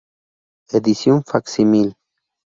Edición 0.77 1.23
facsímil. 1.29 1.89